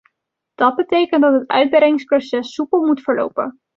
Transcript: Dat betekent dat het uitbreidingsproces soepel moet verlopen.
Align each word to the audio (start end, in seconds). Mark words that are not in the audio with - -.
Dat 0.55 0.75
betekent 0.75 1.21
dat 1.21 1.33
het 1.33 1.47
uitbreidingsproces 1.47 2.53
soepel 2.53 2.85
moet 2.85 3.01
verlopen. 3.01 3.59